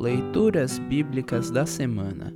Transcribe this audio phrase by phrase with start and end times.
[0.00, 2.32] Leituras Bíblicas da Semana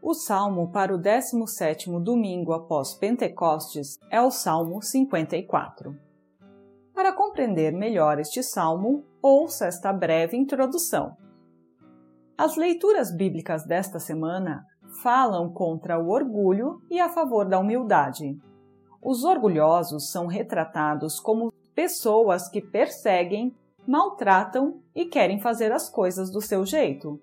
[0.00, 5.94] O salmo para o 17º domingo após Pentecostes é o Salmo 54.
[6.94, 11.14] Para compreender melhor este salmo, ouça esta breve introdução.
[12.38, 14.64] As leituras bíblicas desta semana
[15.02, 18.40] falam contra o orgulho e a favor da humildade.
[19.02, 23.54] Os orgulhosos são retratados como pessoas que perseguem,
[23.86, 27.20] maltratam e querem fazer as coisas do seu jeito.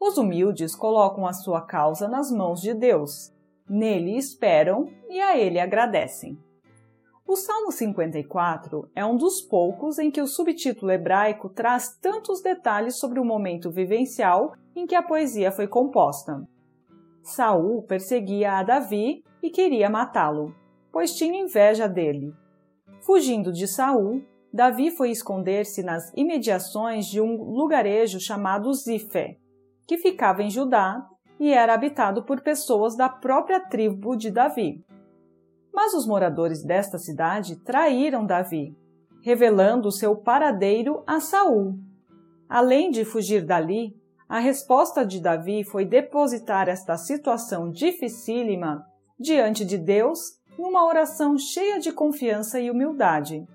[0.00, 3.32] Os humildes colocam a sua causa nas mãos de Deus.
[3.68, 6.38] Nele esperam e a ele agradecem.
[7.26, 12.98] O Salmo 54 é um dos poucos em que o subtítulo hebraico traz tantos detalhes
[12.98, 16.48] sobre o momento vivencial em que a poesia foi composta.
[17.22, 20.54] Saul perseguia a Davi e queria matá-lo,
[20.90, 22.32] pois tinha inveja dele.
[23.00, 29.36] Fugindo de Saul, Davi foi esconder-se nas imediações de um lugarejo chamado Zifé,
[29.86, 31.06] que ficava em Judá
[31.38, 34.84] e era habitado por pessoas da própria tribo de Davi.
[35.72, 38.76] Mas os moradores desta cidade traíram Davi,
[39.22, 41.78] revelando seu paradeiro a Saul.
[42.48, 43.94] Além de fugir dali,
[44.28, 48.84] a resposta de Davi foi depositar esta situação dificílima
[49.18, 53.46] diante de Deus numa oração cheia de confiança e humildade.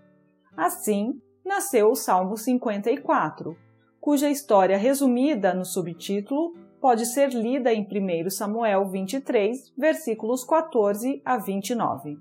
[0.56, 3.58] Assim, nasceu o Salmo 54,
[4.00, 11.38] cuja história resumida no subtítulo pode ser lida em 1 Samuel 23, versículos 14 a
[11.38, 12.18] 29.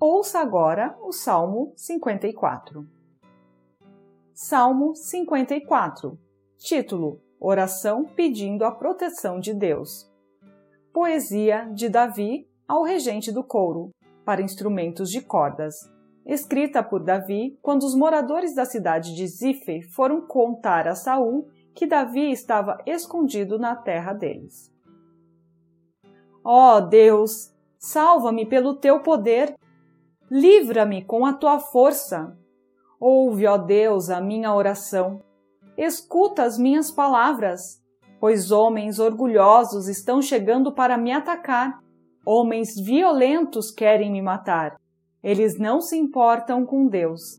[0.00, 2.86] Ouça agora o Salmo 54.
[4.34, 6.18] Salmo 54.
[6.58, 10.10] Título: Oração pedindo a proteção de Deus.
[10.92, 13.90] Poesia de Davi ao regente do couro,
[14.24, 15.92] para instrumentos de cordas
[16.26, 21.86] escrita por Davi quando os moradores da cidade de Zife foram contar a Saul que
[21.86, 24.72] Davi estava escondido na terra deles.
[26.42, 29.54] Ó oh Deus, salva-me pelo teu poder,
[30.30, 32.36] livra-me com a tua força.
[33.00, 35.22] Ouve, ó Deus, a minha oração.
[35.76, 37.82] Escuta as minhas palavras,
[38.20, 41.83] pois homens orgulhosos estão chegando para me atacar.
[42.26, 44.80] Homens violentos querem me matar.
[45.22, 47.38] Eles não se importam com Deus.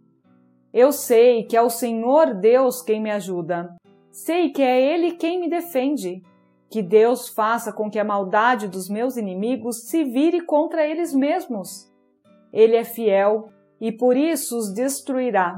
[0.72, 3.75] Eu sei que é o Senhor Deus quem me ajuda.
[4.12, 6.22] Sei que é Ele quem me defende.
[6.69, 11.91] Que Deus faça com que a maldade dos meus inimigos se vire contra eles mesmos.
[12.53, 13.50] Ele é fiel
[13.81, 15.56] e por isso os destruirá.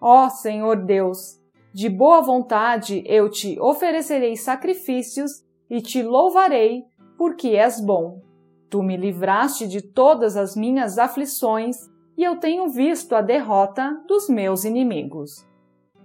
[0.00, 1.40] Ó Senhor Deus,
[1.74, 6.84] de boa vontade eu te oferecerei sacrifícios e te louvarei,
[7.16, 8.27] porque és bom
[8.70, 11.76] Tu me livraste de todas as minhas aflições
[12.16, 15.46] e eu tenho visto a derrota dos meus inimigos.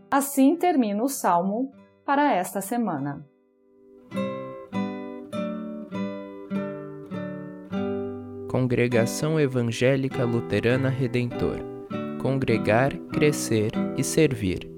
[0.09, 1.72] Assim termina o salmo
[2.06, 3.25] para esta semana.
[8.50, 11.73] Congregação Evangélica Luterana Redentor
[12.23, 14.72] Congregar, Crescer e Servir.